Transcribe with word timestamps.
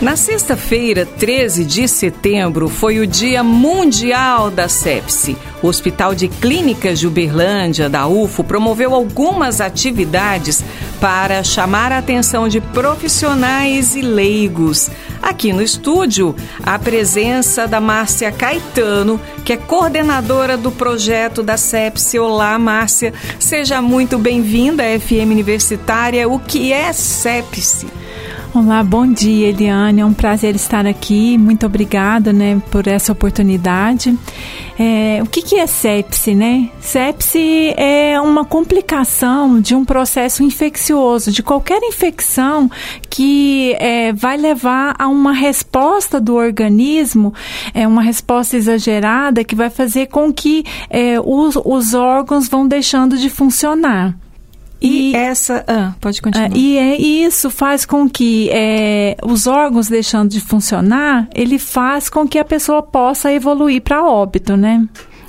Na 0.00 0.14
sexta-feira, 0.14 1.04
13 1.04 1.64
de 1.64 1.88
setembro, 1.88 2.68
foi 2.68 3.00
o 3.00 3.06
Dia 3.06 3.42
Mundial 3.42 4.48
da 4.48 4.68
Sepse. 4.68 5.36
O 5.60 5.66
Hospital 5.66 6.14
de 6.14 6.28
Clínicas 6.28 7.00
de 7.00 7.08
Uberlândia, 7.08 7.88
da 7.88 8.06
UFO, 8.06 8.44
promoveu 8.44 8.94
algumas 8.94 9.60
atividades 9.60 10.62
para 11.00 11.42
chamar 11.42 11.90
a 11.90 11.98
atenção 11.98 12.48
de 12.48 12.60
profissionais 12.60 13.96
e 13.96 14.00
leigos. 14.00 14.88
Aqui 15.20 15.52
no 15.52 15.60
estúdio, 15.60 16.32
a 16.62 16.78
presença 16.78 17.66
da 17.66 17.80
Márcia 17.80 18.30
Caetano, 18.30 19.20
que 19.44 19.52
é 19.52 19.56
coordenadora 19.56 20.56
do 20.56 20.70
projeto 20.70 21.42
da 21.42 21.56
Sepse. 21.56 22.20
Olá, 22.20 22.56
Márcia. 22.56 23.12
Seja 23.40 23.82
muito 23.82 24.16
bem-vinda 24.16 24.84
à 24.84 25.00
FM 25.00 25.32
Universitária. 25.32 26.28
O 26.28 26.38
que 26.38 26.72
é 26.72 26.92
Sepse? 26.92 27.88
Olá, 28.54 28.82
bom 28.82 29.06
dia, 29.06 29.48
Eliane. 29.48 30.00
É 30.00 30.04
um 30.04 30.14
prazer 30.14 30.56
estar 30.56 30.86
aqui. 30.86 31.36
Muito 31.36 31.66
obrigada, 31.66 32.32
né, 32.32 32.60
por 32.70 32.86
essa 32.86 33.12
oportunidade. 33.12 34.18
É, 34.78 35.20
o 35.22 35.26
que, 35.26 35.42
que 35.42 35.56
é 35.56 35.66
sepse, 35.66 36.34
né? 36.34 36.70
Sepse 36.80 37.74
é 37.76 38.18
uma 38.18 38.46
complicação 38.46 39.60
de 39.60 39.74
um 39.74 39.84
processo 39.84 40.42
infeccioso, 40.42 41.30
de 41.30 41.42
qualquer 41.42 41.82
infecção 41.82 42.70
que 43.10 43.76
é, 43.78 44.14
vai 44.14 44.38
levar 44.38 44.94
a 44.98 45.08
uma 45.08 45.32
resposta 45.32 46.18
do 46.18 46.34
organismo, 46.34 47.34
é 47.74 47.86
uma 47.86 48.00
resposta 48.00 48.56
exagerada 48.56 49.44
que 49.44 49.54
vai 49.54 49.68
fazer 49.68 50.06
com 50.06 50.32
que 50.32 50.64
é, 50.88 51.20
os, 51.20 51.54
os 51.62 51.92
órgãos 51.92 52.48
vão 52.48 52.66
deixando 52.66 53.18
de 53.18 53.28
funcionar. 53.28 54.16
E, 54.80 55.10
e, 55.10 55.16
essa. 55.16 55.64
Ah, 55.66 55.92
pode 56.00 56.22
continuar. 56.22 56.56
e 56.56 56.78
é, 56.78 56.96
isso 57.00 57.50
faz 57.50 57.84
com 57.84 58.08
que 58.08 58.48
é, 58.52 59.16
os 59.24 59.46
órgãos 59.46 59.88
deixando 59.88 60.30
de 60.30 60.40
funcionar, 60.40 61.28
ele 61.34 61.58
faz 61.58 62.08
com 62.08 62.26
que 62.26 62.38
a 62.38 62.44
pessoa 62.44 62.82
possa 62.82 63.32
evoluir 63.32 63.82
para 63.82 64.04
óbito, 64.04 64.56
né? 64.56 64.86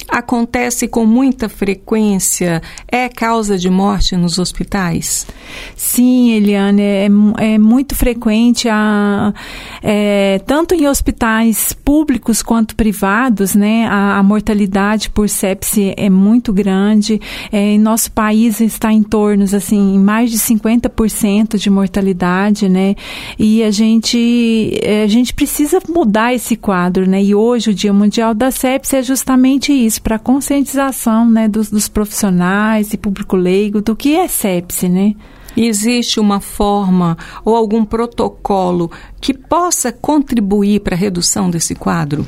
Acontece 0.07 0.87
com 0.87 1.05
muita 1.05 1.49
frequência? 1.49 2.61
É 2.87 3.09
causa 3.09 3.57
de 3.57 3.69
morte 3.69 4.15
nos 4.15 4.39
hospitais? 4.39 5.27
Sim, 5.75 6.31
Eliane, 6.31 6.81
é, 6.81 7.07
é 7.37 7.57
muito 7.57 7.95
frequente, 7.95 8.67
a, 8.69 9.33
é, 9.81 10.39
tanto 10.45 10.73
em 10.75 10.87
hospitais 10.87 11.73
públicos 11.73 12.41
quanto 12.41 12.75
privados, 12.75 13.55
né? 13.55 13.87
A, 13.87 14.17
a 14.17 14.23
mortalidade 14.23 15.09
por 15.09 15.27
sepse 15.27 15.93
é 15.97 16.09
muito 16.09 16.53
grande. 16.53 17.19
É, 17.51 17.73
em 17.73 17.79
nosso 17.79 18.11
país 18.11 18.59
está 18.61 18.91
em 18.91 19.03
torno, 19.03 19.43
assim, 19.43 19.97
mais 19.99 20.31
de 20.31 20.37
50% 20.37 21.57
de 21.57 21.69
mortalidade, 21.69 22.69
né? 22.69 22.95
E 23.37 23.63
a 23.63 23.71
gente, 23.71 24.79
é, 24.81 25.03
a 25.03 25.07
gente 25.07 25.33
precisa 25.33 25.79
mudar 25.89 26.33
esse 26.33 26.55
quadro, 26.55 27.07
né? 27.07 27.23
E 27.23 27.33
hoje 27.33 27.71
o 27.71 27.73
Dia 27.73 27.93
Mundial 27.93 28.33
da 28.33 28.51
Sepse 28.51 28.97
é 28.97 29.03
justamente 29.03 29.71
isso 29.71 29.88
para 29.97 30.19
conscientização 30.19 31.27
né, 31.27 31.47
dos, 31.47 31.71
dos 31.71 31.87
profissionais 31.87 32.93
e 32.93 32.97
público 32.97 33.35
leigo 33.35 33.81
do 33.81 33.95
que 33.95 34.15
é 34.15 34.27
sepse, 34.27 34.89
né? 34.89 35.15
Existe 35.57 36.19
uma 36.19 36.39
forma 36.39 37.17
ou 37.43 37.55
algum 37.55 37.83
protocolo 37.83 38.91
que 39.19 39.33
possa 39.33 39.91
contribuir 39.91 40.81
para 40.81 40.95
a 40.95 40.97
redução 40.97 41.49
desse 41.49 41.73
quadro? 41.73 42.27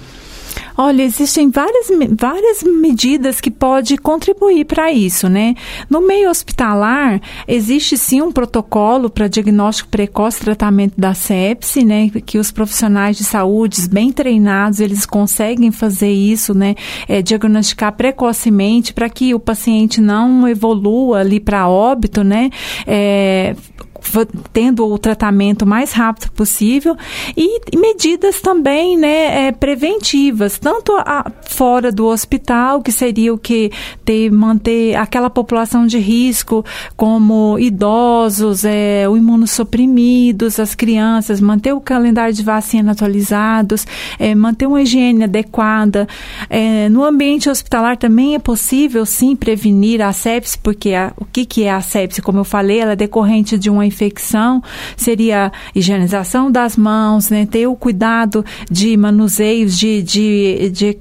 Olha, 0.77 1.03
existem 1.03 1.50
várias, 1.50 1.88
várias 2.17 2.64
medidas 2.64 3.41
que 3.41 3.52
podem 3.52 3.97
contribuir 3.97 4.66
para 4.66 4.91
isso, 4.91 5.28
né? 5.28 5.55
No 5.89 6.05
meio 6.05 6.30
hospitalar, 6.30 7.22
existe 7.47 7.97
sim 7.97 8.22
um 8.22 8.31
protocolo 8.31 9.09
para 9.09 9.28
diagnóstico 9.28 9.89
precoce 9.89 10.41
e 10.41 10.45
tratamento 10.45 10.94
da 10.97 11.13
sepse, 11.13 11.84
né? 11.84 12.09
Que 12.25 12.38
os 12.38 12.51
profissionais 12.51 13.18
de 13.18 13.23
saúde 13.23 13.88
bem 13.90 14.12
treinados, 14.12 14.79
eles 14.79 15.06
conseguem 15.06 15.72
fazer 15.72 16.12
isso, 16.12 16.53
né? 16.53 16.75
É, 17.07 17.22
diagnosticar 17.22 17.94
precocemente 17.94 18.94
para 18.94 19.09
que 19.09 19.34
o 19.34 19.40
paciente 19.40 20.00
não 20.00 20.47
evolua 20.47 21.19
ali 21.19 21.40
para 21.40 21.68
óbito, 21.68 22.24
né? 22.24 22.50
É, 22.85 23.56
tendo 24.51 24.85
o 24.85 24.97
tratamento 24.97 25.66
mais 25.66 25.91
rápido 25.94 26.31
possível 26.31 26.95
e, 27.35 27.78
medidas 27.78 28.41
também 28.41 28.97
né, 28.97 29.47
é, 29.47 29.51
preventivas, 29.51 30.57
tanto 30.57 30.94
a, 30.97 31.31
fora 31.47 31.91
do 31.91 32.07
hospital, 32.07 32.81
que 32.81 32.91
seria 32.91 33.34
o 33.34 33.38
que 33.38 33.72
ter, 34.03 34.31
manter 34.31 34.95
aquela 34.95 35.29
população 35.29 35.85
de 35.85 35.97
risco, 35.97 36.66
como 36.95 37.57
idosos, 37.59 38.66
é, 38.66 39.07
o 39.07 39.16
imunossuprimidos, 39.16 40.59
as 40.59 40.75
crianças, 40.75 41.39
manter 41.39 41.73
o 41.73 41.81
calendário 41.81 42.33
de 42.33 42.44
vacina 42.44 42.91
atualizados, 42.91 43.85
é, 44.19 44.33
manter 44.33 44.68
uma 44.68 44.81
higiene 44.81 45.23
adequada. 45.23 46.07
É, 46.50 46.89
no 46.89 47.03
ambiente 47.03 47.50
hospitalar 47.50 47.97
também 47.97 48.35
é 48.35 48.39
possível, 48.39 49.06
sim, 49.06 49.35
prevenir 49.35 50.01
a 50.01 50.12
sepse, 50.12 50.57
porque 50.57 50.94
a, 50.94 51.13
o 51.18 51.25
que, 51.25 51.45
que 51.45 51.63
é 51.63 51.72
a 51.72 51.81
sepse? 51.81 52.22
Como 52.22 52.39
eu 52.39 52.44
falei, 52.44 52.79
ela 52.79 52.94
é 52.94 52.95
decorrente 52.95 53.57
de 53.57 53.69
uma 53.69 53.85
infecção 53.91 54.63
seria 54.96 55.52
higienização 55.75 56.52
das 56.52 56.75
mãos, 56.75 57.29
né? 57.29 57.46
ter 57.46 57.68
o 57.68 57.75
cuidado 57.75 58.44
de 58.69 58.96
manuseios 58.97 59.78
de, 59.78 60.02
de, 60.02 60.69
de, 60.72 60.97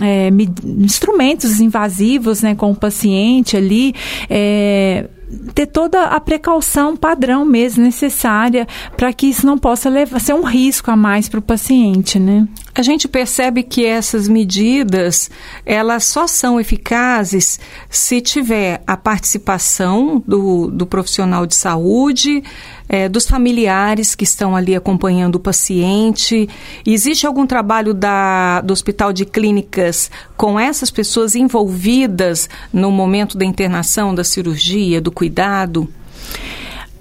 é, 0.00 0.30
instrumentos 0.64 1.60
invasivos 1.60 2.42
né, 2.42 2.54
com 2.54 2.70
o 2.70 2.76
paciente 2.76 3.56
ali. 3.56 3.94
É, 4.28 5.08
ter 5.54 5.66
toda 5.66 6.04
a 6.04 6.20
precaução 6.20 6.96
padrão 6.96 7.44
mesmo 7.44 7.82
necessária 7.84 8.66
para 8.96 9.12
que 9.12 9.26
isso 9.26 9.46
não 9.46 9.58
possa 9.58 9.88
levar, 9.88 10.20
ser 10.20 10.34
um 10.34 10.42
risco 10.42 10.90
a 10.90 10.96
mais 10.96 11.28
para 11.28 11.38
o 11.38 11.42
paciente, 11.42 12.18
né? 12.18 12.46
A 12.74 12.82
gente 12.82 13.08
percebe 13.08 13.62
que 13.62 13.84
essas 13.84 14.28
medidas, 14.28 15.30
elas 15.66 16.04
só 16.04 16.26
são 16.26 16.58
eficazes 16.60 17.58
se 17.88 18.20
tiver 18.20 18.82
a 18.86 18.96
participação 18.96 20.22
do, 20.26 20.70
do 20.70 20.86
profissional 20.86 21.46
de 21.46 21.54
saúde, 21.54 22.42
é, 22.92 23.08
dos 23.08 23.24
familiares 23.24 24.16
que 24.16 24.24
estão 24.24 24.56
ali 24.56 24.74
acompanhando 24.74 25.36
o 25.36 25.40
paciente. 25.40 26.48
Existe 26.84 27.24
algum 27.24 27.46
trabalho 27.46 27.94
da, 27.94 28.60
do 28.62 28.72
Hospital 28.72 29.12
de 29.12 29.24
Clínicas 29.24 30.10
com 30.36 30.58
essas 30.58 30.90
pessoas 30.90 31.36
envolvidas 31.36 32.50
no 32.72 32.90
momento 32.90 33.38
da 33.38 33.44
internação, 33.44 34.12
da 34.12 34.24
cirurgia, 34.24 35.00
do 35.00 35.12
cuidado? 35.12 35.88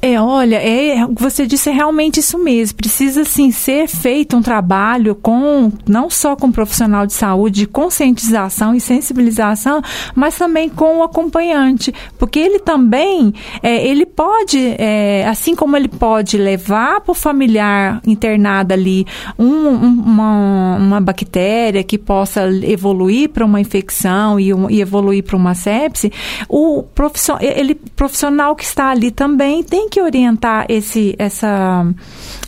É, 0.02 0.20
olha, 0.20 0.56
é, 0.56 1.06
você 1.12 1.46
disse 1.46 1.70
é 1.70 1.74
realmente 1.74 2.22
isso 2.22 2.38
mesmo. 2.38 2.78
Precisa 2.78 3.26
sim 3.26 3.52
ser 3.52 3.88
feito 3.88 4.38
um 4.38 4.42
trabalho 4.42 5.14
com 5.14 5.72
não 5.86 6.10
só 6.10 6.38
com 6.38 6.48
o 6.48 6.52
profissional 6.54 7.06
de 7.06 7.12
saúde, 7.12 7.62
de 7.62 7.68
conscientização 7.68 8.74
e 8.74 8.80
sensibilização, 8.80 9.82
mas 10.16 10.38
também 10.38 10.70
com 10.70 11.00
o 11.00 11.04
acompanhante, 11.04 11.94
porque 12.18 12.40
ele 12.40 12.60
também 12.60 13.34
é, 13.62 13.86
ele 13.86 14.06
pode, 14.06 14.58
é, 14.78 15.28
assim 15.28 15.54
como 15.54 15.76
ele 15.76 15.90
pode 15.90 16.38
levar 16.38 17.02
para 17.02 17.12
o 17.12 17.16
familiar 17.16 18.02
internado 18.08 18.74
ali 18.74 19.06
um, 19.38 19.68
uma, 19.68 20.78
uma 20.78 21.02
bactéria 21.02 21.84
que 21.84 21.98
possa 21.98 22.48
evoluir 22.64 23.30
para 23.30 23.44
uma 23.44 23.60
infecção 23.60 24.40
e, 24.40 24.54
um, 24.54 24.70
e 24.70 24.80
evoluir 24.80 25.24
para 25.24 25.36
uma 25.36 25.54
sepse, 25.54 26.10
o 26.48 26.84
profissional, 26.84 27.44
ele 27.44 27.76
profissional 27.76 28.56
que 28.56 28.64
está 28.64 28.92
ali 28.92 29.12
também 29.12 29.62
tem 29.62 29.88
que 29.89 30.01
orientar 30.01 30.66
esse, 30.69 31.16
essa, 31.17 31.85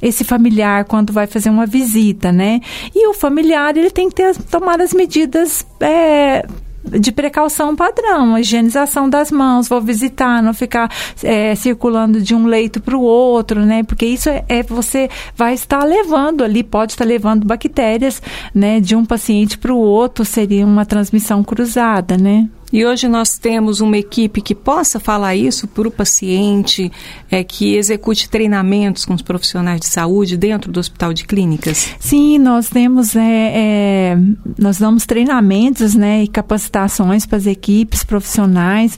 esse 0.02 0.24
familiar 0.24 0.85
quando 0.85 1.12
vai 1.12 1.28
fazer 1.28 1.50
uma 1.50 1.66
visita, 1.66 2.31
né? 2.31 2.62
E 2.96 3.07
o 3.07 3.13
familiar, 3.13 3.75
ele 3.75 3.91
tem 3.91 4.09
que 4.09 4.16
ter, 4.16 4.35
tomar 4.44 4.79
as 4.79 4.94
medidas 4.94 5.66
é, 5.79 6.46
de 6.84 7.12
precaução 7.12 7.76
padrão, 7.76 8.35
a 8.35 8.41
higienização 8.41 9.09
das 9.09 9.32
mãos, 9.32 9.67
vou 9.67 9.82
visitar, 9.82 10.41
não 10.41 10.53
ficar 10.53 10.91
é, 11.23 11.53
circulando 11.55 12.22
de 12.22 12.34
um 12.34 12.46
leito 12.46 12.82
para 12.82 12.97
o 12.97 13.02
outro, 13.02 13.66
né? 13.66 13.84
Porque 13.84 14.05
isso 14.05 14.29
é, 14.29 14.44
é, 14.47 14.64
você 14.64 15.09
vai 15.35 15.53
estar 15.53 15.84
levando 15.84 16.44
ali, 16.44 16.64
pode 16.64 16.94
estar 16.94 17.05
levando 17.05 17.46
bactérias, 17.46 18.22
né? 18.53 18.79
De 18.79 18.96
um 18.96 19.05
paciente 19.05 19.58
para 19.58 19.73
o 19.73 19.78
outro, 19.78 20.26
seria 20.26 20.66
uma 20.66 20.85
transmissão 20.85 21.44
cruzada, 21.44 22.17
né? 22.17 22.49
E 22.72 22.85
hoje 22.85 23.08
nós 23.08 23.38
temos 23.38 23.82
uma 23.82 23.97
equipe 23.97 24.41
que 24.41 24.56
possa 24.56 25.00
falar 25.00 25.35
isso 25.35 25.68
para 25.68 25.88
o 25.88 25.91
paciente, 25.91 26.91
é, 27.29 27.44
que 27.44 27.76
execute 27.76 28.29
treinamentos 28.29 29.03
com 29.03 29.14
os 29.14 29.22
profissionais 29.22 29.79
de 29.82 29.88
saúde 29.88 30.38
dentro 30.38 30.72
do 30.72 30.79
hospital 30.79 31.14
de 31.14 31.26
clínicas? 31.26 31.96
Sim, 32.00 32.38
nós 32.38 32.70
temos, 32.70 33.16
é, 33.16 33.52
é, 33.53 34.18
nós 34.58 34.78
damos 34.78 35.06
treinamentos 35.06 35.96
né, 35.96 36.23
e 36.23 36.28
capacitações 36.28 37.26
para 37.26 37.38
as 37.38 37.46
equipes 37.46 38.03
profissionais 38.03 38.97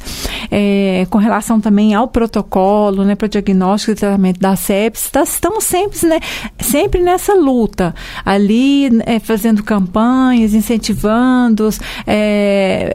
é, 0.52 1.08
com 1.10 1.18
relação 1.18 1.60
também 1.60 1.94
ao 1.96 2.08
protocolo, 2.08 3.04
né, 3.04 3.16
para 3.16 3.25
o 3.25 3.30
diagnóstico 3.30 3.92
e 3.92 3.96
tratamento 3.96 4.40
da 4.40 4.56
sepsis. 4.56 5.10
Tá, 5.10 5.24
estamos 5.24 5.64
sempre, 5.64 6.08
né, 6.08 6.20
sempre 6.60 7.02
nessa 7.02 7.34
luta, 7.34 7.96
ali 8.24 8.90
é, 9.06 9.20
fazendo 9.20 9.64
campanhas, 9.64 10.54
incentivando 10.54 11.70
é, 12.06 12.94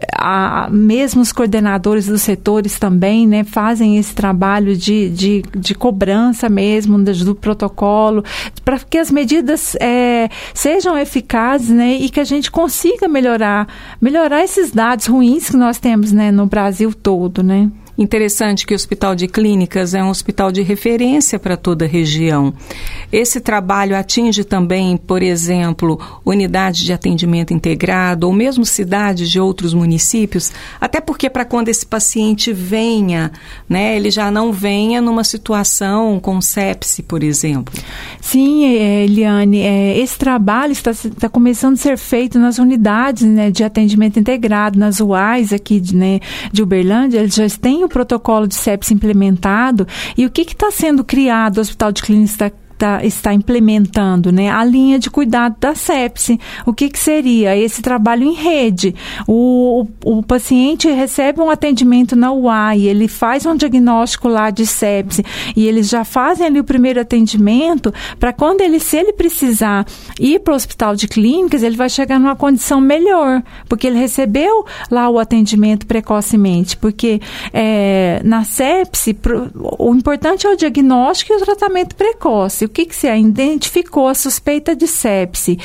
mesmo 0.68 1.22
os 1.22 1.32
coordenadores 1.32 2.06
dos 2.06 2.22
setores 2.22 2.78
também, 2.78 3.26
né, 3.26 3.44
fazem 3.44 3.98
esse 3.98 4.14
trabalho 4.14 4.76
de, 4.76 5.10
de, 5.10 5.42
de 5.56 5.74
cobrança 5.74 6.48
mesmo 6.48 6.98
do 6.98 7.34
protocolo, 7.34 8.24
para 8.64 8.78
que 8.78 8.98
as 8.98 9.10
medidas 9.10 9.76
é, 9.80 10.28
sejam 10.54 10.96
eficazes, 10.98 11.70
né, 11.70 11.94
e 11.94 12.08
que 12.08 12.20
a 12.20 12.24
gente 12.24 12.50
consiga 12.50 13.08
melhorar, 13.08 13.68
melhorar 14.00 14.42
esses 14.42 14.70
dados 14.70 15.06
ruins 15.06 15.50
que 15.50 15.56
nós 15.56 15.78
temos, 15.78 16.12
né, 16.12 16.30
no 16.30 16.46
Brasil 16.46 16.92
todo, 16.94 17.42
né. 17.42 17.70
Interessante 17.98 18.64
que 18.64 18.72
o 18.72 18.76
Hospital 18.76 19.16
de 19.16 19.26
Clínicas 19.26 19.92
é 19.92 20.00
um 20.00 20.08
hospital 20.08 20.52
de 20.52 20.62
referência 20.62 21.36
para 21.36 21.56
toda 21.56 21.84
a 21.84 21.88
região. 21.88 22.54
Esse 23.10 23.40
trabalho 23.40 23.96
atinge 23.96 24.44
também, 24.44 24.96
por 24.96 25.20
exemplo, 25.20 25.98
unidades 26.24 26.82
de 26.82 26.92
atendimento 26.92 27.52
integrado 27.52 28.28
ou 28.28 28.32
mesmo 28.32 28.64
cidades 28.64 29.28
de 29.28 29.40
outros 29.40 29.74
municípios, 29.74 30.52
até 30.80 31.00
porque 31.00 31.28
para 31.28 31.44
quando 31.44 31.70
esse 31.70 31.84
paciente 31.84 32.52
venha, 32.52 33.32
né, 33.68 33.96
ele 33.96 34.12
já 34.12 34.30
não 34.30 34.52
venha 34.52 35.02
numa 35.02 35.24
situação 35.24 36.20
com 36.20 36.40
sepse, 36.40 37.02
por 37.02 37.24
exemplo. 37.24 37.74
Sim, 38.20 38.76
é, 38.76 39.06
Eliane, 39.06 39.62
é, 39.62 39.98
esse 39.98 40.16
trabalho 40.16 40.70
está, 40.70 40.92
está 40.92 41.28
começando 41.28 41.74
a 41.74 41.78
ser 41.78 41.98
feito 41.98 42.38
nas 42.38 42.58
unidades 42.58 43.24
né, 43.24 43.50
de 43.50 43.64
atendimento 43.64 44.20
integrado, 44.20 44.78
nas 44.78 45.00
UAIs 45.00 45.52
aqui 45.52 45.82
né, 45.92 46.20
de 46.52 46.62
Uberlândia, 46.62 47.18
eles 47.18 47.34
já 47.34 47.48
têm 47.48 47.87
o 47.88 47.90
protocolo 47.90 48.46
de 48.46 48.54
sepsis 48.54 48.92
implementado 48.92 49.86
e 50.16 50.24
o 50.24 50.30
que 50.30 50.42
está 50.42 50.70
sendo 50.70 51.02
criado 51.02 51.56
no 51.56 51.62
Hospital 51.62 51.92
de 51.92 52.02
Clínica 52.02 52.52
tá, 52.78 53.04
está 53.04 53.34
implementando, 53.34 54.30
né? 54.30 54.48
A 54.48 54.64
linha 54.64 54.98
de 54.98 55.10
cuidado 55.10 55.56
da 55.58 55.74
sepse. 55.74 56.38
O 56.64 56.72
que, 56.72 56.88
que 56.88 56.98
seria? 56.98 57.56
Esse 57.56 57.82
trabalho 57.82 58.22
em 58.22 58.34
rede. 58.34 58.94
O, 59.26 59.86
o, 60.04 60.18
o, 60.18 60.22
paciente 60.22 60.88
recebe 60.88 61.40
um 61.40 61.50
atendimento 61.50 62.14
na 62.14 62.32
UAI, 62.32 62.82
ele 62.82 63.08
faz 63.08 63.44
um 63.44 63.56
diagnóstico 63.56 64.28
lá 64.28 64.50
de 64.50 64.66
sepse 64.66 65.24
e 65.56 65.66
eles 65.66 65.88
já 65.88 66.04
fazem 66.04 66.46
ali 66.46 66.60
o 66.60 66.64
primeiro 66.64 67.00
atendimento 67.00 67.92
para 68.20 68.32
quando 68.32 68.60
ele, 68.60 68.78
se 68.78 68.96
ele 68.96 69.12
precisar 69.12 69.84
ir 70.20 70.40
para 70.40 70.52
o 70.52 70.56
hospital 70.56 70.94
de 70.94 71.08
clínicas, 71.08 71.62
ele 71.62 71.76
vai 71.76 71.88
chegar 71.88 72.20
numa 72.20 72.36
condição 72.36 72.80
melhor, 72.80 73.42
porque 73.68 73.86
ele 73.86 73.98
recebeu 73.98 74.64
lá 74.90 75.08
o 75.08 75.18
atendimento 75.18 75.86
precocemente, 75.86 76.76
porque 76.76 77.20
é, 77.52 78.20
na 78.22 78.44
sepse, 78.44 79.18
o 79.78 79.94
importante 79.94 80.46
é 80.46 80.50
o 80.50 80.56
diagnóstico 80.56 81.32
e 81.32 81.36
o 81.36 81.44
tratamento 81.44 81.96
precoce 81.96 82.67
o 82.68 82.70
que, 82.70 82.84
que 82.84 82.94
se 82.94 83.08
identificou 83.08 84.08
a 84.08 84.14
suspeita 84.14 84.76
de 84.76 84.86
sepse 84.86 85.58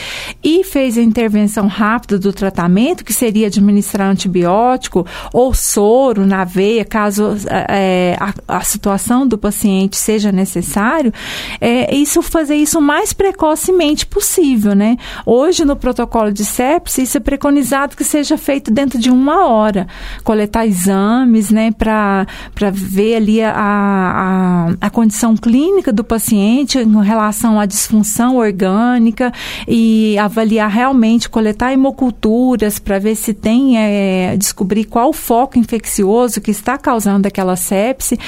e 0.43 0.63
fez 0.63 0.97
a 0.97 1.01
intervenção 1.01 1.67
rápida 1.67 2.17
do 2.17 2.31
tratamento, 2.31 3.03
que 3.03 3.13
seria 3.13 3.47
administrar 3.47 4.09
antibiótico 4.09 5.05
ou 5.33 5.53
soro 5.53 6.25
na 6.25 6.45
veia, 6.45 6.85
caso 6.85 7.35
é, 7.69 8.17
a, 8.19 8.57
a, 8.57 8.61
situação 8.61 9.27
do 9.27 9.37
paciente 9.37 9.97
seja 9.97 10.31
necessário, 10.31 11.13
é, 11.59 11.93
isso 11.93 12.21
fazer 12.21 12.55
isso 12.55 12.79
o 12.79 12.81
mais 12.81 13.11
precocemente 13.11 14.05
possível, 14.05 14.73
né? 14.73 14.97
Hoje, 15.25 15.65
no 15.65 15.75
protocolo 15.75 16.31
de 16.31 16.45
sepse, 16.45 17.03
isso 17.03 17.17
é 17.17 17.19
preconizado 17.19 17.97
que 17.97 18.03
seja 18.03 18.37
feito 18.37 18.71
dentro 18.71 18.97
de 18.97 19.09
uma 19.09 19.45
hora. 19.45 19.87
Coletar 20.23 20.65
exames, 20.65 21.49
né, 21.49 21.71
para 21.71 22.25
ver 22.71 23.15
ali 23.15 23.41
a, 23.41 23.53
a, 23.53 24.67
a 24.79 24.89
condição 24.89 25.35
clínica 25.35 25.91
do 25.91 26.03
paciente, 26.03 26.85
relação 27.01 27.59
à 27.59 27.65
disfunção 27.65 28.37
orgânica 28.37 29.31
e 29.67 30.17
avaliar 30.17 30.69
realmente, 30.69 31.29
coletar 31.29 31.73
hemoculturas 31.73 32.79
para 32.79 32.99
ver 32.99 33.15
se 33.15 33.33
tem, 33.33 33.77
é, 33.77 34.35
descobrir 34.37 34.85
qual 34.85 35.09
o 35.09 35.13
foco 35.13 35.57
infeccioso 35.57 36.41
que 36.41 36.51
está 36.51 36.77
causando 36.77 37.27
aquela 37.27 37.55
sepse 37.55 38.19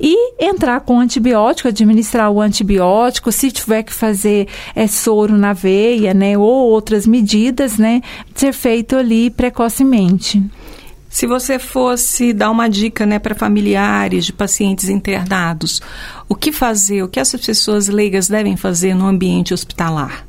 e 0.00 0.34
entrar 0.38 0.80
com 0.80 0.98
antibiótico, 0.98 1.68
administrar 1.68 2.30
o 2.30 2.40
antibiótico, 2.40 3.32
se 3.32 3.50
tiver 3.50 3.82
que 3.82 3.92
fazer 3.92 4.48
é, 4.74 4.86
soro 4.86 5.36
na 5.36 5.52
veia, 5.52 6.14
né, 6.14 6.36
ou 6.36 6.70
outras 6.70 7.06
medidas, 7.06 7.78
né, 7.78 8.02
ser 8.34 8.52
feito 8.52 8.96
ali 8.96 9.30
precocemente. 9.30 10.42
Se 11.14 11.28
você 11.28 11.60
fosse 11.60 12.32
dar 12.32 12.50
uma 12.50 12.68
dica 12.68 13.06
né, 13.06 13.20
para 13.20 13.36
familiares 13.36 14.26
de 14.26 14.32
pacientes 14.32 14.88
internados, 14.88 15.80
o 16.28 16.34
que 16.34 16.50
fazer, 16.50 17.04
o 17.04 17.08
que 17.08 17.20
essas 17.20 17.40
pessoas 17.40 17.86
leigas 17.86 18.26
devem 18.26 18.56
fazer 18.56 18.94
no 18.94 19.06
ambiente 19.06 19.54
hospitalar? 19.54 20.26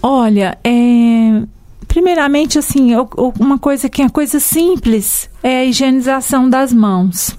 Olha, 0.00 0.56
é, 0.62 1.42
primeiramente, 1.88 2.56
assim, 2.56 2.92
uma 3.40 3.58
coisa 3.58 3.88
que 3.88 4.00
é 4.00 4.08
coisa 4.08 4.38
simples 4.38 5.28
é 5.42 5.58
a 5.58 5.64
higienização 5.64 6.48
das 6.48 6.72
mãos 6.72 7.36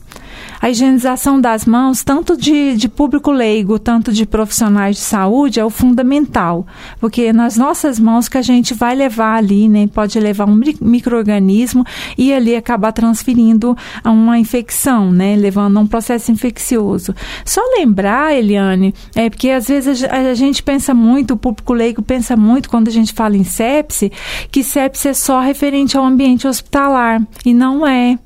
a 0.64 0.70
higienização 0.70 1.42
das 1.42 1.66
mãos, 1.66 2.06
tanto 2.06 2.38
de, 2.38 2.78
de 2.78 2.88
público 2.88 3.34
leigo, 3.34 3.78
tanto 3.78 4.14
de 4.14 4.26
profissionais 4.26 4.96
de 4.96 5.02
saúde, 5.02 5.60
é 5.60 5.66
o 5.66 5.70
fundamental, 5.70 6.66
porque 7.02 7.24
é 7.24 7.34
nas 7.34 7.58
nossas 7.58 8.00
mãos 8.00 8.30
que 8.30 8.38
a 8.38 8.42
gente 8.42 8.74
vai 8.74 8.96
levar 8.96 9.36
ali, 9.36 9.68
né, 9.68 9.88
pode 9.94 10.18
levar 10.22 10.48
um 10.48 10.58
microorganismo 10.80 11.84
e 12.18 12.34
ali 12.34 12.56
acabar 12.56 12.94
transferindo 12.94 13.76
a 14.02 14.10
uma 14.10 14.40
infecção, 14.40 15.12
né, 15.12 15.36
levando 15.36 15.76
a 15.76 15.82
um 15.82 15.86
processo 15.86 16.32
infeccioso. 16.32 17.14
Só 17.44 17.60
lembrar, 17.78 18.34
Eliane, 18.34 18.94
é 19.18 19.30
porque 19.30 19.50
às 19.50 19.68
vezes 19.68 20.02
a, 20.06 20.32
a 20.32 20.34
gente 20.34 20.64
pensa 20.64 20.94
muito, 20.94 21.34
o 21.34 21.38
público 21.38 21.74
leigo 21.74 22.02
pensa 22.02 22.38
muito 22.38 22.70
quando 22.70 22.88
a 22.88 22.92
gente 22.92 23.12
fala 23.12 23.36
em 23.36 23.44
sepse, 23.44 24.14
que 24.50 24.64
sepse 24.64 25.10
é 25.10 25.14
só 25.14 25.42
referente 25.42 25.98
ao 25.98 26.06
ambiente 26.06 26.48
hospitalar 26.48 27.22
e 27.46 27.54
não 27.54 27.86
é. 27.86 28.18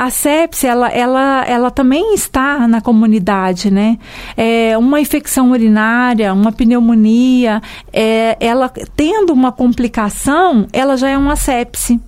A 0.00 0.08
sepse 0.08 0.66
ela 0.66 0.88
ela 0.88 1.44
ela 1.46 1.65
ela 1.66 1.70
também 1.70 2.14
está 2.14 2.68
na 2.68 2.80
comunidade, 2.80 3.70
né? 3.70 3.98
É, 4.36 4.78
uma 4.78 5.00
infecção 5.00 5.50
urinária, 5.50 6.32
uma 6.32 6.52
pneumonia, 6.52 7.60
é, 7.92 8.36
ela 8.38 8.68
tendo 8.94 9.32
uma 9.32 9.50
complicação, 9.50 10.66
ela 10.72 10.96
já 10.96 11.10
é 11.10 11.18
uma 11.18 11.34
sepse. 11.34 12.00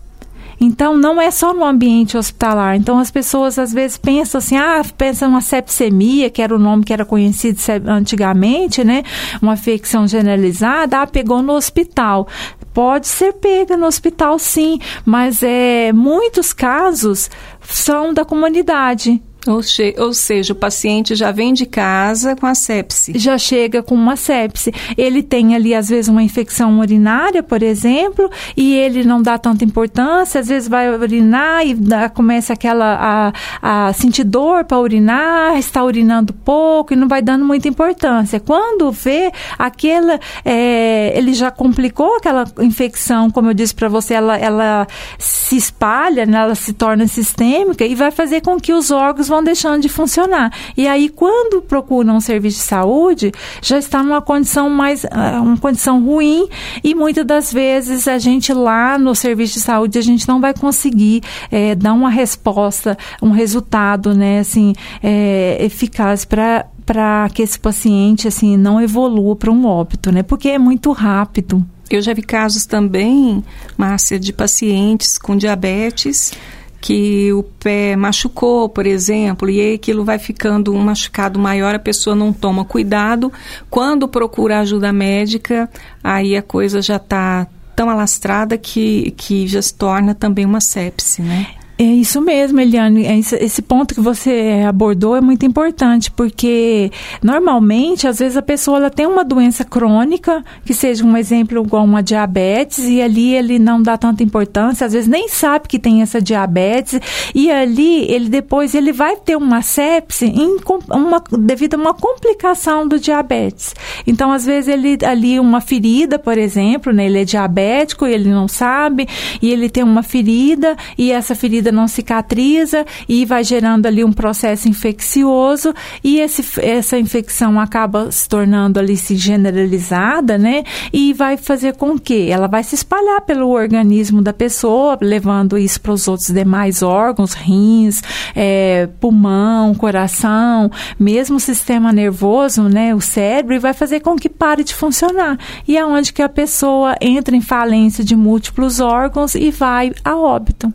Então, 0.61 0.97
não 0.97 1.21
é 1.21 1.31
só 1.31 1.55
no 1.55 1.65
ambiente 1.65 2.17
hospitalar. 2.17 2.77
Então, 2.77 2.99
as 2.99 3.11
pessoas 3.11 3.59
às 3.59 3.73
vezes 3.73 3.97
pensam 3.97 4.39
assim, 4.39 4.57
ah, 4.57 4.83
pensam 4.97 5.29
uma 5.29 5.41
sepsemia, 5.41 6.31
que 6.31 6.43
era 6.43 6.55
o 6.55 6.59
nome 6.59 6.85
que 6.85 6.93
era 6.93 7.05
conhecido 7.05 7.61
antigamente, 7.87 8.83
né? 8.83 9.05
Uma 9.41 9.55
infecção 9.55 10.07
generalizada, 10.07 11.01
ah, 11.01 11.07
pegou 11.07 11.43
no 11.43 11.53
hospital. 11.53 12.27
Pode 12.75 13.07
ser 13.07 13.35
pega 13.35 13.77
no 13.77 13.87
hospital, 13.87 14.39
sim, 14.39 14.81
mas 15.05 15.43
é, 15.43 15.93
muitos 15.93 16.53
casos 16.53 17.31
são 17.61 18.13
da 18.13 18.25
comunidade. 18.25 19.23
Ou, 19.49 19.61
ou, 20.05 20.15
seja, 20.15 20.53
o 20.53 20.57
paciente 20.57 21.15
já 21.15 21.33
vem 21.33 21.53
de 21.55 21.67
casa 21.67 22.37
com 22.37 22.47
a 22.47 22.55
sepse. 22.55 23.13
Já 23.17 23.39
chega 23.39 23.83
com 23.83 23.95
uma 23.95 24.17
sepse. 24.17 24.73
Ele 24.97 25.23
tem 25.23 25.55
ali, 25.55 25.75
às 25.75 25.89
vezes, 25.89 26.09
uma 26.09 26.23
infecção 26.23 26.79
urinária, 26.79 27.43
por 27.43 27.63
exemplo, 27.63 28.31
e 28.57 28.75
ele 28.75 29.05
não 29.05 29.23
dá 29.23 29.39
tanta 29.39 29.65
importância, 29.65 30.41
às 30.41 30.49
vezes 30.49 30.69
vai 30.69 30.91
urinar 30.95 31.67
e 31.67 31.75
dá, 31.75 32.09
começa 32.09 32.53
aquela 32.53 33.33
a, 33.63 33.87
a 33.89 33.93
sentir 33.93 34.25
dor 34.25 34.65
para 34.65 34.79
urinar, 34.79 35.57
está 35.59 35.83
urinando 35.83 36.33
pouco 36.33 36.93
e 36.93 36.97
não 36.97 37.09
vai 37.09 37.23
dando 37.23 37.45
muita 37.45 37.69
importância. 37.69 38.41
Quando 38.41 38.91
vê 38.93 39.33
aquela, 39.59 40.21
é, 40.45 41.13
ele 41.17 41.33
já 41.33 41.51
complicou 41.51 42.17
aquela 42.17 42.45
infecção, 42.61 43.31
como 43.31 43.51
eu 43.51 43.55
disse 43.55 43.75
para 43.75 43.89
você, 43.89 44.15
ela, 44.15 44.37
ela 44.37 44.87
se 45.19 45.57
espalha, 45.57 46.27
né, 46.27 46.39
ela 46.39 46.55
se 46.55 46.73
torna 46.73 47.07
sistêmica 47.07 47.85
e 47.85 47.95
vai 47.95 48.11
fazer 48.11 48.41
com 48.41 48.59
que 48.61 48.73
os 48.73 48.91
órgãos 48.91 49.29
vão 49.29 49.38
deixando 49.43 49.83
de 49.83 49.89
funcionar. 49.89 50.53
E 50.77 50.87
aí, 50.87 51.09
quando 51.09 51.63
procuram 51.63 52.17
um 52.17 52.21
serviço 52.21 52.59
de 52.59 52.65
saúde, 52.65 53.33
já 53.63 53.79
está 53.79 54.03
numa 54.03 54.23
condição 54.23 54.69
mais, 54.71 55.05
ah, 55.11 55.41
uma 55.43 55.57
condição 55.57 56.05
ruim 56.05 56.49
e 56.83 56.95
muitas 56.95 57.25
das 57.25 57.53
vezes 57.53 58.09
a 58.09 58.19
gente 58.19 58.53
lá 58.53 58.99
no 58.99 59.15
serviço 59.15 59.55
de 59.55 59.61
saúde, 59.61 59.99
a 59.99 60.03
gente 60.03 60.27
não 60.29 60.41
vai 60.41 60.55
conseguir 60.55 61.23
é, 61.51 61.75
dar 61.75 61.93
uma 61.93 62.11
resposta, 62.11 62.97
um 63.23 63.31
resultado, 63.31 64.15
né, 64.15 64.41
assim, 64.41 64.75
é, 65.03 65.59
eficaz 65.61 66.25
para 66.25 66.67
para 66.89 67.29
que 67.35 67.43
esse 67.43 67.61
paciente 67.61 68.27
assim 68.27 68.57
não 68.57 68.81
evolua 68.81 69.37
para 69.37 69.51
um 69.51 69.67
óbito, 69.67 70.11
né? 70.11 70.23
Porque 70.23 70.49
é 70.49 70.59
muito 70.59 70.91
rápido. 70.91 71.63
Eu 71.91 72.01
já 72.01 72.15
vi 72.15 72.23
casos 72.23 72.65
também, 72.65 73.45
Márcia, 73.77 74.19
de 74.19 74.33
pacientes 74.33 75.19
com 75.19 75.37
diabetes 75.37 76.33
que 76.81 77.33
o 77.33 77.43
pé 77.43 77.97
machucou, 77.97 78.69
por 78.69 78.87
exemplo, 78.87 79.51
e 79.51 79.75
aquilo 79.75 80.05
vai 80.05 80.19
ficando 80.19 80.73
um 80.73 80.79
machucado 80.79 81.39
maior, 81.39 81.75
a 81.75 81.79
pessoa 81.79 82.15
não 82.15 82.33
toma 82.33 82.65
cuidado. 82.65 83.33
Quando 83.69 84.09
procura 84.09 84.61
ajuda 84.61 84.93
médica, 84.93 85.69
aí 86.03 86.37
a 86.37 86.43
coisa 86.43 86.81
já 86.81 86.97
está 86.97 87.47
tão 87.75 87.91
alastrada 87.91 88.57
que, 88.57 89.13
que 89.17 89.47
já 89.47 89.63
se 89.63 89.75
torna 89.75 90.15
também 90.15 90.45
uma 90.45 90.61
sepse, 90.61 91.23
né? 91.23 91.49
É 91.81 91.85
isso 91.85 92.21
mesmo, 92.21 92.61
Eliane. 92.61 93.07
É 93.07 93.17
esse 93.17 93.63
ponto 93.63 93.95
que 93.95 94.01
você 94.01 94.65
abordou 94.67 95.15
é 95.15 95.21
muito 95.21 95.47
importante, 95.47 96.11
porque 96.11 96.91
normalmente, 97.23 98.09
às 98.09 98.19
vezes, 98.19 98.37
a 98.37 98.43
pessoa 98.43 98.79
ela 98.79 98.91
tem 98.91 99.07
uma 99.07 99.25
doença 99.25 99.65
crônica, 99.65 100.45
que 100.65 100.75
seja 100.75 101.05
um 101.05 101.17
exemplo 101.17 101.63
igual 101.65 101.85
uma 101.85 102.03
diabetes, 102.03 102.81
e 102.81 103.01
ali 103.01 103.33
ele 103.33 103.61
não 103.61 103.81
dá 103.81 103.97
tanta 103.97 104.25
importância, 104.25 104.89
às 104.89 104.93
vezes 104.93 105.09
nem 105.09 105.29
sabe 105.29 105.69
que 105.69 105.79
tem 105.79 106.03
essa 106.03 106.21
diabetes, 106.21 107.01
e 107.33 107.49
ali 107.49 108.11
ele 108.11 108.29
depois 108.29 108.75
ele 108.75 108.93
vai 108.93 109.15
ter 109.15 109.37
uma 109.37 109.63
sepse 109.63 110.27
em, 110.27 110.57
uma, 110.91 111.23
devido 111.39 111.75
a 111.75 111.77
uma 111.79 111.95
complicação 111.95 112.89
do 112.89 112.99
diabetes. 112.99 113.73
Então, 114.05 114.33
às 114.33 114.45
vezes, 114.45 114.67
ele 114.67 114.99
ali 115.07 115.39
uma 115.39 115.61
ferida, 115.61 116.19
por 116.19 116.39
exemplo, 116.39 116.93
né, 116.93 117.07
ele 117.07 117.21
é 117.21 117.25
diabético 117.25 118.05
e 118.05 118.13
ele 118.13 118.31
não 118.31 118.49
sabe, 118.49 119.07
e 119.41 119.49
ele 119.49 119.71
tem 119.71 119.85
uma 119.85 120.03
ferida, 120.03 120.77
e 120.99 121.13
essa 121.13 121.37
ferida 121.37 121.68
ferida 121.69 121.73
não 121.73 121.87
cicatriza 121.87 122.85
e 123.09 123.25
vai 123.25 123.45
gerando 123.45 123.87
ali 123.87 124.03
um 124.03 124.13
processo 124.13 124.69
infeccioso 124.69 125.75
e 126.03 126.21
esse, 126.21 126.45
essa 126.61 126.99
infecção 126.99 127.61
acaba 127.61 128.11
se 128.11 128.29
tornando 128.29 128.79
ali 128.79 128.97
se 128.97 129.17
generalizada, 129.17 130.39
né? 130.39 130.65
E 130.93 131.13
vai 131.13 131.37
fazer 131.37 131.77
com 131.77 131.99
que 131.99 132.31
ela 132.31 132.47
vai 132.47 132.63
se 132.63 132.75
espalhar 132.75 133.21
pelo 133.23 133.49
organismo 133.49 134.23
da 134.23 134.33
pessoa, 134.33 134.99
levando 135.01 135.59
isso 135.59 135.81
para 135.81 135.93
os 135.93 136.09
outros 136.09 136.29
demais 136.29 136.83
órgãos, 136.83 137.35
rins, 137.35 138.03
é, 138.35 138.89
pulmão, 139.01 139.75
coração, 139.75 140.71
mesmo 140.99 141.37
o 141.37 141.41
sistema 141.41 141.93
nervoso, 141.93 142.63
né? 142.65 142.95
O 142.95 143.01
cérebro, 143.01 143.55
e 143.55 143.59
vai 143.59 143.73
fazer 143.73 144.01
com 144.01 144.17
que 144.17 144.29
pare 144.29 144.65
de 144.65 144.75
funcionar. 144.75 145.39
E 145.67 145.77
é 145.77 145.85
onde 145.85 146.13
que 146.13 146.23
a 146.23 146.29
pessoa 146.29 146.95
entra 147.01 147.37
em 147.37 147.41
falência 147.41 148.03
de 148.03 148.17
múltiplos 148.17 148.81
órgãos 148.81 149.35
e 149.35 149.51
vai 149.51 149.93
a 150.05 150.17
óbito. 150.17 150.73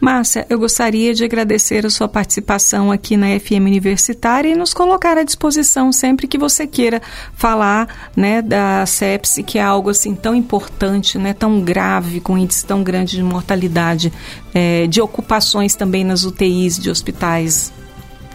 Márcia, 0.00 0.46
eu 0.48 0.58
gostaria 0.58 1.14
de 1.14 1.24
agradecer 1.24 1.84
a 1.84 1.90
sua 1.90 2.08
participação 2.08 2.90
aqui 2.90 3.16
na 3.16 3.38
FM 3.38 3.66
Universitária 3.66 4.50
e 4.50 4.54
nos 4.54 4.72
colocar 4.72 5.18
à 5.18 5.22
disposição 5.22 5.92
sempre 5.92 6.26
que 6.26 6.38
você 6.38 6.66
queira 6.66 7.02
falar 7.34 8.10
né, 8.16 8.42
da 8.42 8.84
sepse, 8.86 9.42
que 9.42 9.58
é 9.58 9.62
algo 9.62 9.90
assim 9.90 10.14
tão 10.14 10.34
importante, 10.34 11.18
né, 11.18 11.32
tão 11.32 11.60
grave, 11.60 12.20
com 12.20 12.38
índice 12.38 12.64
tão 12.64 12.82
grande 12.82 13.16
de 13.16 13.22
mortalidade, 13.22 14.12
é, 14.54 14.86
de 14.86 15.00
ocupações 15.00 15.74
também 15.74 16.04
nas 16.04 16.24
UTIs 16.24 16.78
de 16.78 16.90
hospitais 16.90 17.72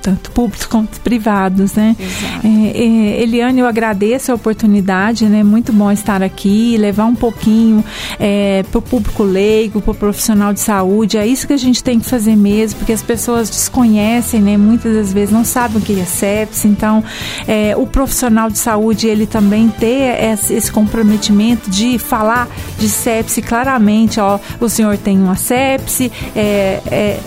tanto 0.05 0.29
públicos 0.29 0.67
quanto 0.67 1.01
privados, 1.01 1.73
né? 1.73 1.95
É, 2.43 2.47
é, 2.47 3.23
Eliane, 3.23 3.59
eu 3.59 3.65
agradeço 3.65 4.31
a 4.31 4.35
oportunidade, 4.35 5.25
né? 5.25 5.43
Muito 5.43 5.73
bom 5.73 5.91
estar 5.91 6.21
aqui, 6.21 6.77
levar 6.77 7.05
um 7.05 7.15
pouquinho 7.15 7.83
é, 8.19 8.63
para 8.69 8.77
o 8.77 8.81
público 8.83 9.23
leigo, 9.23 9.81
para 9.81 9.91
o 9.91 9.95
profissional 9.95 10.53
de 10.53 10.59
saúde. 10.59 11.17
É 11.17 11.25
isso 11.25 11.47
que 11.47 11.53
a 11.53 11.57
gente 11.57 11.83
tem 11.83 11.99
que 11.99 12.05
fazer 12.05 12.35
mesmo, 12.35 12.77
porque 12.77 12.93
as 12.93 13.01
pessoas 13.01 13.49
desconhecem, 13.49 14.41
né? 14.41 14.57
Muitas 14.57 14.93
das 14.93 15.11
vezes 15.11 15.33
não 15.33 15.43
sabem 15.43 15.77
o 15.77 15.81
que 15.81 15.99
é 15.99 16.05
sepsis. 16.05 16.65
Então, 16.65 17.03
é, 17.47 17.75
o 17.75 17.87
profissional 17.87 18.51
de 18.51 18.59
saúde 18.59 19.07
ele 19.07 19.25
também 19.25 19.69
ter 19.69 20.23
esse, 20.23 20.71
comprometimento 20.71 21.67
de 21.67 21.97
falar 21.97 22.47
de 22.77 22.87
sepsis 22.89 23.43
claramente. 23.43 24.19
Ó, 24.19 24.39
o 24.59 24.69
senhor 24.69 24.97
tem 24.97 25.17
uma 25.17 25.35
sepse, 25.35 26.11
é, 26.35 26.79
é 26.91 27.19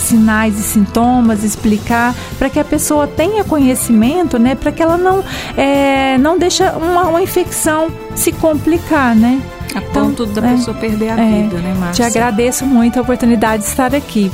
sinais 0.00 0.58
e 0.58 0.62
sintomas, 0.62 1.44
explicar 1.44 2.14
para 2.38 2.50
que 2.50 2.58
a 2.58 2.64
pessoa 2.64 3.06
tenha 3.06 3.44
conhecimento, 3.44 4.38
né? 4.38 4.54
Para 4.54 4.72
que 4.72 4.82
ela 4.82 4.96
não 4.96 5.24
é, 5.56 6.18
não 6.18 6.38
deixe 6.38 6.62
uma, 6.62 7.08
uma 7.08 7.22
infecção 7.22 7.88
se 8.14 8.32
complicar, 8.32 9.14
né? 9.14 9.40
A 9.74 9.80
ponto 9.80 10.24
então, 10.24 10.42
da 10.42 10.48
é, 10.48 10.52
pessoa 10.54 10.76
perder 10.76 11.10
a 11.10 11.20
é, 11.20 11.42
vida, 11.42 11.58
né, 11.58 11.74
Márcia? 11.78 12.10
Te 12.10 12.18
agradeço 12.18 12.66
muito 12.66 12.98
a 12.98 13.02
oportunidade 13.02 13.62
de 13.62 13.68
estar 13.68 13.94
aqui. 13.94 14.30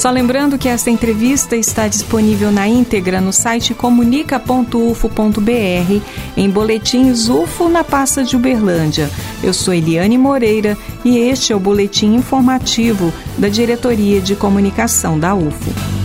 Só 0.00 0.10
lembrando 0.10 0.56
que 0.56 0.66
esta 0.66 0.88
entrevista 0.88 1.54
está 1.54 1.86
disponível 1.86 2.50
na 2.50 2.66
íntegra 2.66 3.20
no 3.20 3.34
site 3.34 3.74
comunica.ufo.br, 3.74 6.02
em 6.38 6.48
boletins 6.48 7.28
UFO 7.28 7.68
na 7.68 7.84
pasta 7.84 8.24
de 8.24 8.34
Uberlândia. 8.34 9.10
Eu 9.42 9.52
sou 9.52 9.74
Eliane 9.74 10.16
Moreira 10.16 10.74
e 11.04 11.18
este 11.18 11.52
é 11.52 11.56
o 11.56 11.60
boletim 11.60 12.14
informativo 12.14 13.12
da 13.36 13.50
Diretoria 13.50 14.22
de 14.22 14.34
Comunicação 14.34 15.18
da 15.18 15.34
UFO. 15.34 15.99